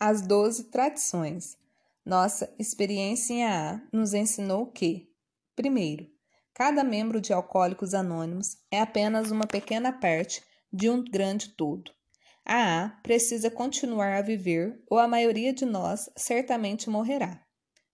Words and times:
as 0.00 0.22
12 0.22 0.64
tradições. 0.70 1.58
Nossa 2.06 2.50
experiência 2.58 3.34
em 3.34 3.44
AA 3.44 3.82
nos 3.92 4.14
ensinou 4.14 4.66
que, 4.66 5.12
primeiro, 5.54 6.10
cada 6.54 6.82
membro 6.82 7.20
de 7.20 7.34
Alcoólicos 7.34 7.92
Anônimos 7.92 8.56
é 8.70 8.80
apenas 8.80 9.30
uma 9.30 9.46
pequena 9.46 9.92
parte 9.92 10.42
de 10.72 10.88
um 10.88 11.04
grande 11.04 11.50
todo. 11.50 11.92
A 12.46 12.54
AA 12.54 12.88
precisa 13.02 13.50
continuar 13.50 14.14
a 14.14 14.22
viver 14.22 14.82
ou 14.88 14.98
a 14.98 15.06
maioria 15.06 15.52
de 15.52 15.66
nós 15.66 16.08
certamente 16.16 16.88
morrerá. 16.88 17.44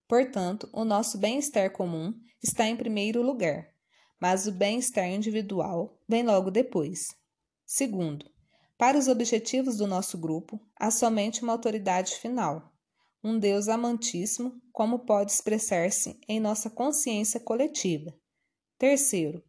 Portanto, 0.06 0.70
o 0.72 0.84
nosso 0.84 1.18
bem-estar 1.18 1.72
comum 1.72 2.14
está 2.40 2.68
em 2.68 2.76
primeiro 2.76 3.20
lugar, 3.20 3.66
mas 4.20 4.46
o 4.46 4.52
bem-estar 4.52 5.08
individual 5.08 6.00
vem 6.08 6.22
logo 6.22 6.52
depois. 6.52 7.08
Segundo, 7.66 8.30
para 8.78 8.98
os 8.98 9.08
objetivos 9.08 9.76
do 9.76 9.86
nosso 9.86 10.18
grupo, 10.18 10.60
há 10.78 10.90
somente 10.90 11.42
uma 11.42 11.52
autoridade 11.52 12.16
final, 12.16 12.72
um 13.24 13.38
Deus 13.38 13.68
amantíssimo, 13.68 14.60
como 14.72 15.00
pode 15.00 15.32
expressar-se 15.32 16.20
em 16.28 16.38
nossa 16.38 16.68
consciência 16.68 17.40
coletiva. 17.40 18.14
Terceiro, 18.78 19.42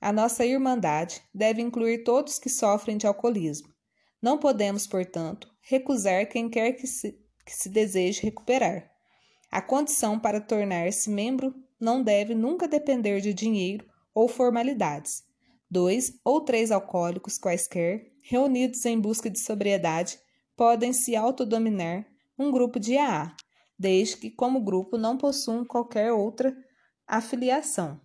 a 0.00 0.10
nossa 0.12 0.46
irmandade 0.46 1.22
deve 1.34 1.60
incluir 1.60 2.04
todos 2.04 2.38
que 2.38 2.48
sofrem 2.48 2.96
de 2.96 3.06
alcoolismo. 3.06 3.68
Não 4.22 4.38
podemos, 4.38 4.86
portanto, 4.86 5.48
recusar 5.60 6.26
quem 6.26 6.48
quer 6.48 6.72
que 6.72 6.86
se, 6.86 7.12
que 7.44 7.54
se 7.54 7.68
deseje 7.68 8.22
recuperar. 8.22 8.90
A 9.50 9.60
condição 9.60 10.18
para 10.18 10.40
tornar-se 10.40 11.10
membro 11.10 11.54
não 11.78 12.02
deve 12.02 12.34
nunca 12.34 12.66
depender 12.66 13.20
de 13.20 13.34
dinheiro 13.34 13.86
ou 14.14 14.26
formalidades. 14.26 15.22
Dois 15.70 16.18
ou 16.24 16.40
três 16.40 16.70
alcoólicos 16.70 17.38
quaisquer, 17.38 18.09
reunidos 18.22 18.84
em 18.84 18.98
busca 19.00 19.30
de 19.30 19.38
sobriedade, 19.38 20.18
podem 20.56 20.92
se 20.92 21.16
autodominar 21.16 22.06
um 22.38 22.50
grupo 22.50 22.78
de 22.78 22.96
AA, 22.96 23.34
desde 23.78 24.16
que, 24.16 24.30
como 24.30 24.62
grupo, 24.62 24.98
não 24.98 25.16
possuam 25.16 25.64
qualquer 25.64 26.12
outra 26.12 26.56
afiliação. 27.06 28.00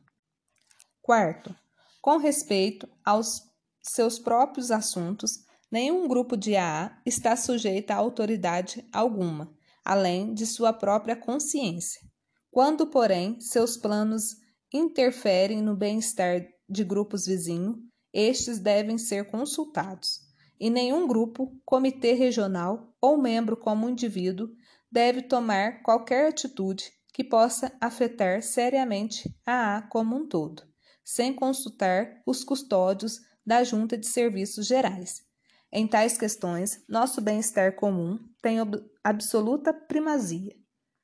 Quarto, 1.02 1.56
com 2.02 2.18
respeito 2.18 2.88
aos 3.04 3.42
seus 3.82 4.18
próprios 4.18 4.72
assuntos, 4.72 5.46
nenhum 5.72 6.08
grupo 6.08 6.36
de 6.36 6.56
AA 6.56 6.98
está 7.06 7.36
sujeito 7.36 7.92
a 7.92 7.96
autoridade 7.96 8.88
alguma, 8.92 9.54
além 9.84 10.34
de 10.34 10.46
sua 10.46 10.74
própria 10.74 11.16
consciência. 11.16 12.02
Quando, 12.50 12.88
porém, 12.88 13.40
seus 13.42 13.76
planos 13.76 14.36
interferem 14.74 15.62
no 15.62 15.76
bem-estar 15.76 16.46
de 16.68 16.84
grupos 16.84 17.26
vizinhos, 17.26 17.76
estes 18.16 18.58
devem 18.58 18.98
ser 18.98 19.30
consultados. 19.30 20.22
E 20.60 20.70
nenhum 20.70 21.06
grupo, 21.06 21.56
comitê 21.66 22.14
regional 22.14 22.96
ou 23.02 23.18
membro 23.18 23.58
como 23.58 23.90
indivíduo 23.90 24.50
deve 24.90 25.22
tomar 25.22 25.84
qualquer 25.84 26.30
atitude 26.30 26.92
que 27.14 27.24
possa 27.24 27.72
afetar 27.82 28.42
seriamente 28.42 29.36
a 29.46 29.78
A 29.78 29.82
como 29.82 30.16
um 30.16 30.28
todo 30.28 30.64
sem 31.06 31.32
consultar 31.32 32.20
os 32.26 32.44
custódios 32.44 33.22
da 33.46 33.64
Junta 33.64 33.96
de 33.96 34.08
Serviços 34.08 34.66
Gerais. 34.66 35.24
Em 35.72 35.88
tais 35.88 36.18
questões, 36.18 36.84
nosso 36.90 37.22
bem-estar 37.22 37.76
comum 37.76 38.18
tem 38.42 38.58
absoluta 39.04 39.72
primazia. 39.72 40.56